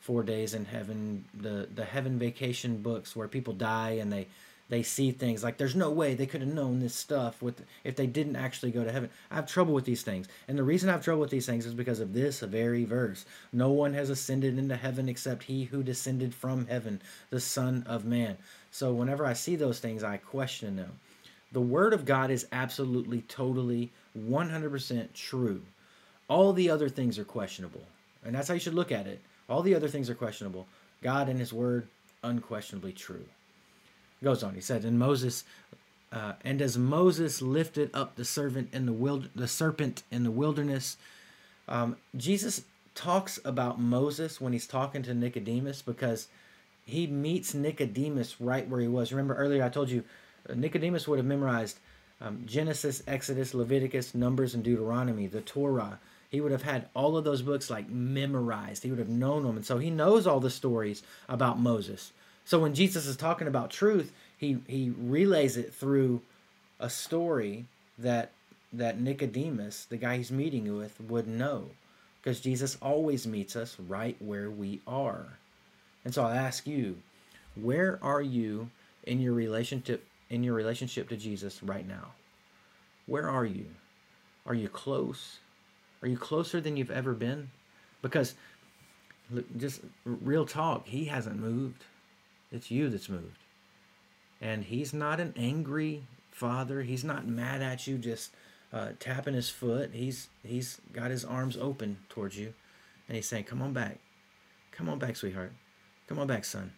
[0.00, 4.26] Four Days in Heaven, the, the Heaven Vacation books where people die and they
[4.72, 7.94] they see things like there's no way they could have known this stuff with if
[7.94, 9.10] they didn't actually go to heaven.
[9.30, 10.28] I have trouble with these things.
[10.48, 13.26] And the reason I have trouble with these things is because of this very verse.
[13.52, 18.06] No one has ascended into heaven except he who descended from heaven, the Son of
[18.06, 18.38] Man.
[18.70, 20.98] So whenever I see those things, I question them.
[21.52, 25.60] The word of God is absolutely, totally, 100% true.
[26.28, 27.82] All the other things are questionable.
[28.24, 29.20] And that's how you should look at it.
[29.50, 30.66] All the other things are questionable.
[31.02, 31.88] God and his word,
[32.22, 33.26] unquestionably true
[34.22, 34.54] goes on.
[34.54, 35.44] He said, "And Moses,
[36.12, 40.30] uh, and as Moses lifted up the servant in the wild, the serpent in the
[40.30, 40.96] wilderness."
[41.68, 42.62] Um, Jesus
[42.94, 46.28] talks about Moses when he's talking to Nicodemus because
[46.84, 49.12] he meets Nicodemus right where he was.
[49.12, 50.04] Remember earlier I told you
[50.48, 51.78] uh, Nicodemus would have memorized
[52.20, 55.98] um, Genesis, Exodus, Leviticus, Numbers, and Deuteronomy, the Torah.
[56.28, 58.82] He would have had all of those books like memorized.
[58.82, 59.56] He would have known them.
[59.56, 62.12] And so he knows all the stories about Moses.
[62.44, 66.22] So when Jesus is talking about truth, he he relays it through
[66.80, 67.66] a story
[67.98, 68.32] that
[68.72, 71.70] that Nicodemus, the guy he's meeting with, would know.
[72.20, 75.38] Because Jesus always meets us right where we are.
[76.04, 76.98] And so I'll ask you,
[77.56, 78.70] where are you
[79.04, 82.12] in your relationship in your relationship to Jesus right now?
[83.06, 83.66] Where are you?
[84.46, 85.38] Are you close?
[86.00, 87.50] Are you closer than you've ever been?
[88.00, 88.34] Because
[89.56, 91.84] just real talk, he hasn't moved.
[92.52, 93.38] It's you that's moved.
[94.40, 96.82] And he's not an angry father.
[96.82, 98.32] He's not mad at you just
[98.72, 99.90] uh, tapping his foot.
[99.92, 102.52] He's he's got his arms open towards you,
[103.08, 103.98] and he's saying, "Come on back,
[104.70, 105.52] come on back, sweetheart,
[106.08, 106.72] come on back, son.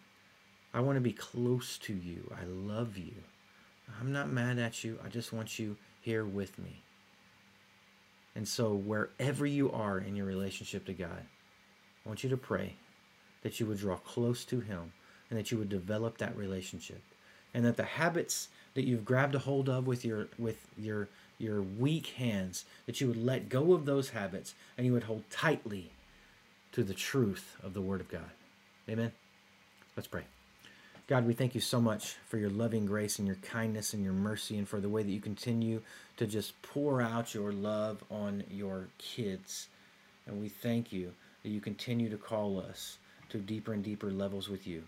[0.73, 2.31] I want to be close to you.
[2.39, 3.13] I love you.
[3.99, 4.99] I'm not mad at you.
[5.03, 6.81] I just want you here with me."
[8.35, 11.25] And so, wherever you are in your relationship to God,
[12.05, 12.75] I want you to pray
[13.41, 14.91] that you would draw close to Him
[15.29, 17.01] and that you would develop that relationship
[17.53, 21.07] and that the habits that you've grabbed a hold of with your with your
[21.37, 25.23] your weak hands that you would let go of those habits and you would hold
[25.29, 25.91] tightly
[26.71, 28.29] to the truth of the word of God.
[28.89, 29.11] Amen.
[29.95, 30.23] Let's pray.
[31.07, 34.13] God, we thank you so much for your loving grace and your kindness and your
[34.13, 35.81] mercy and for the way that you continue
[36.17, 39.67] to just pour out your love on your kids.
[40.25, 41.13] And we thank you
[41.43, 42.97] that you continue to call us
[43.29, 44.83] to deeper and deeper levels with you.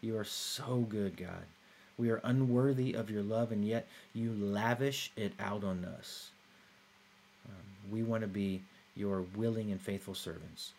[0.00, 1.44] You are so good, God.
[1.98, 6.30] We are unworthy of your love, and yet you lavish it out on us.
[7.46, 8.62] Um, we want to be
[8.96, 10.72] your willing and faithful servants.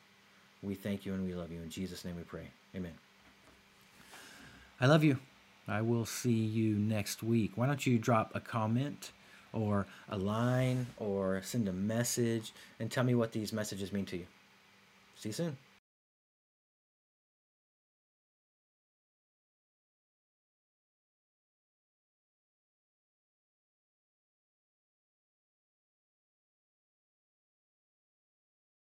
[0.64, 1.60] We thank you and we love you.
[1.62, 2.48] In Jesus' name we pray.
[2.76, 2.94] Amen.
[4.80, 5.18] I love you.
[5.68, 7.52] I will see you next week.
[7.56, 9.12] Why don't you drop a comment
[9.54, 14.18] or a line or send a message and tell me what these messages mean to
[14.18, 14.26] you?
[15.16, 15.58] See you soon.